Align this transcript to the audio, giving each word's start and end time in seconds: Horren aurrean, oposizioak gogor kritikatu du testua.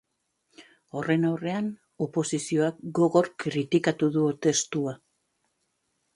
Horren 1.01 1.27
aurrean, 1.31 1.67
oposizioak 2.05 2.81
gogor 3.01 3.31
kritikatu 3.45 4.11
du 4.19 4.27
testua. 4.49 4.97